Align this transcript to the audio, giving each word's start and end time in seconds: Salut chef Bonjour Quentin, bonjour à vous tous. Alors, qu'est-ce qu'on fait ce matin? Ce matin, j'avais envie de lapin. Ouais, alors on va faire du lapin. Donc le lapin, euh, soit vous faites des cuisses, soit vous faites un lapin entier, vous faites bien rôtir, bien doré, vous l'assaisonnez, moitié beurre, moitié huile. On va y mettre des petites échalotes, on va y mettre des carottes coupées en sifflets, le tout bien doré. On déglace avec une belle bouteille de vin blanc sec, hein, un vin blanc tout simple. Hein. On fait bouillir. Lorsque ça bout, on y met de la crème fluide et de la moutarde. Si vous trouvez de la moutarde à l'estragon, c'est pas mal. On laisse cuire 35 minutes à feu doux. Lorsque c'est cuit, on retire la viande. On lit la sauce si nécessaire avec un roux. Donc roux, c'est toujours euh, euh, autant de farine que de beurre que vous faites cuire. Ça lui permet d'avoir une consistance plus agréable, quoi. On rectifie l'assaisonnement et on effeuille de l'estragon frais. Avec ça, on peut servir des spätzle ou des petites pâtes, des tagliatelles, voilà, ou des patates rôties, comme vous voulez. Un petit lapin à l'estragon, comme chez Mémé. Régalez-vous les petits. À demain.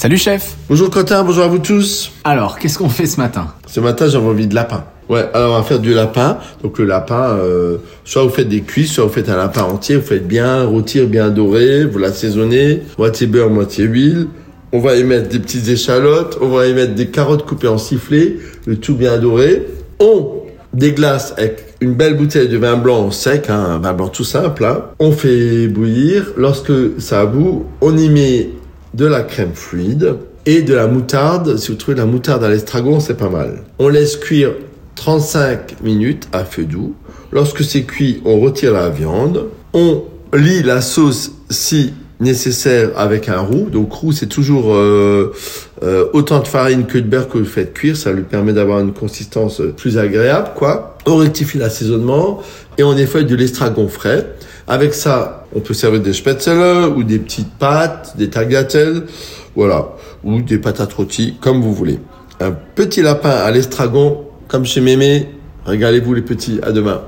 Salut 0.00 0.16
chef 0.16 0.56
Bonjour 0.70 0.88
Quentin, 0.88 1.22
bonjour 1.24 1.44
à 1.44 1.48
vous 1.48 1.58
tous. 1.58 2.10
Alors, 2.24 2.58
qu'est-ce 2.58 2.78
qu'on 2.78 2.88
fait 2.88 3.04
ce 3.04 3.20
matin? 3.20 3.48
Ce 3.66 3.80
matin, 3.80 4.08
j'avais 4.08 4.24
envie 4.24 4.46
de 4.46 4.54
lapin. 4.54 4.84
Ouais, 5.10 5.28
alors 5.34 5.52
on 5.52 5.58
va 5.58 5.62
faire 5.62 5.78
du 5.78 5.92
lapin. 5.92 6.38
Donc 6.62 6.78
le 6.78 6.86
lapin, 6.86 7.36
euh, 7.36 7.76
soit 8.06 8.22
vous 8.22 8.30
faites 8.30 8.48
des 8.48 8.62
cuisses, 8.62 8.92
soit 8.94 9.04
vous 9.04 9.12
faites 9.12 9.28
un 9.28 9.36
lapin 9.36 9.60
entier, 9.60 9.96
vous 9.96 10.06
faites 10.06 10.26
bien 10.26 10.64
rôtir, 10.64 11.06
bien 11.06 11.28
doré, 11.28 11.84
vous 11.84 11.98
l'assaisonnez, 11.98 12.80
moitié 12.96 13.26
beurre, 13.26 13.50
moitié 13.50 13.84
huile. 13.84 14.28
On 14.72 14.80
va 14.80 14.96
y 14.96 15.04
mettre 15.04 15.28
des 15.28 15.38
petites 15.38 15.68
échalotes, 15.68 16.38
on 16.40 16.48
va 16.48 16.66
y 16.66 16.72
mettre 16.72 16.94
des 16.94 17.08
carottes 17.08 17.44
coupées 17.44 17.68
en 17.68 17.76
sifflets, 17.76 18.38
le 18.64 18.76
tout 18.76 18.94
bien 18.94 19.18
doré. 19.18 19.66
On 19.98 20.30
déglace 20.72 21.34
avec 21.36 21.74
une 21.82 21.92
belle 21.92 22.16
bouteille 22.16 22.48
de 22.48 22.56
vin 22.56 22.78
blanc 22.78 23.10
sec, 23.10 23.50
hein, 23.50 23.66
un 23.72 23.78
vin 23.78 23.92
blanc 23.92 24.08
tout 24.08 24.24
simple. 24.24 24.64
Hein. 24.64 24.82
On 24.98 25.12
fait 25.12 25.68
bouillir. 25.68 26.32
Lorsque 26.38 26.72
ça 26.96 27.26
bout, 27.26 27.66
on 27.82 27.98
y 27.98 28.08
met 28.08 28.48
de 28.94 29.06
la 29.06 29.22
crème 29.22 29.54
fluide 29.54 30.16
et 30.46 30.62
de 30.62 30.74
la 30.74 30.86
moutarde. 30.86 31.56
Si 31.56 31.68
vous 31.70 31.76
trouvez 31.76 31.94
de 31.94 32.00
la 32.00 32.06
moutarde 32.06 32.44
à 32.44 32.48
l'estragon, 32.48 33.00
c'est 33.00 33.16
pas 33.16 33.28
mal. 33.28 33.62
On 33.78 33.88
laisse 33.88 34.16
cuire 34.16 34.52
35 34.96 35.82
minutes 35.82 36.28
à 36.32 36.44
feu 36.44 36.64
doux. 36.64 36.94
Lorsque 37.32 37.62
c'est 37.62 37.84
cuit, 37.84 38.20
on 38.24 38.40
retire 38.40 38.72
la 38.72 38.88
viande. 38.88 39.46
On 39.72 40.04
lit 40.34 40.62
la 40.62 40.80
sauce 40.80 41.32
si 41.48 41.92
nécessaire 42.20 42.90
avec 42.96 43.28
un 43.28 43.40
roux. 43.40 43.68
Donc 43.70 43.92
roux, 43.92 44.12
c'est 44.12 44.26
toujours 44.26 44.74
euh, 44.74 45.32
euh, 45.82 46.06
autant 46.12 46.40
de 46.40 46.46
farine 46.46 46.86
que 46.86 46.98
de 46.98 47.06
beurre 47.06 47.28
que 47.28 47.38
vous 47.38 47.44
faites 47.44 47.72
cuire. 47.72 47.96
Ça 47.96 48.12
lui 48.12 48.22
permet 48.22 48.52
d'avoir 48.52 48.80
une 48.80 48.92
consistance 48.92 49.60
plus 49.76 49.98
agréable, 49.98 50.50
quoi. 50.54 50.98
On 51.06 51.16
rectifie 51.16 51.58
l'assaisonnement 51.58 52.42
et 52.78 52.82
on 52.82 52.96
effeuille 52.96 53.24
de 53.24 53.36
l'estragon 53.36 53.88
frais. 53.88 54.26
Avec 54.68 54.94
ça, 54.94 55.46
on 55.54 55.60
peut 55.60 55.74
servir 55.74 56.00
des 56.00 56.12
spätzle 56.12 56.92
ou 56.96 57.02
des 57.02 57.18
petites 57.18 57.52
pâtes, 57.58 58.14
des 58.16 58.30
tagliatelles, 58.30 59.02
voilà, 59.56 59.88
ou 60.22 60.42
des 60.42 60.58
patates 60.58 60.92
rôties, 60.92 61.34
comme 61.40 61.60
vous 61.60 61.74
voulez. 61.74 61.98
Un 62.38 62.52
petit 62.52 63.02
lapin 63.02 63.30
à 63.30 63.50
l'estragon, 63.50 64.26
comme 64.46 64.64
chez 64.64 64.80
Mémé. 64.80 65.28
Régalez-vous 65.66 66.14
les 66.14 66.22
petits. 66.22 66.60
À 66.62 66.72
demain. 66.72 67.02